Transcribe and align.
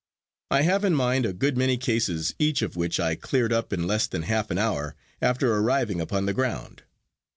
I 0.49 0.63
have 0.63 0.83
in 0.83 0.95
mind 0.95 1.27
a 1.27 1.31
good 1.31 1.55
many 1.55 1.77
cases 1.77 2.33
each 2.39 2.63
of 2.63 2.75
which 2.75 2.99
I 2.99 3.13
cleared 3.13 3.53
up 3.53 3.71
in 3.71 3.85
less 3.85 4.07
than 4.07 4.23
half 4.23 4.49
an 4.49 4.57
hour 4.57 4.95
after 5.21 5.53
arriving 5.55 6.01
upon 6.01 6.25
the 6.25 6.33
ground. 6.33 6.81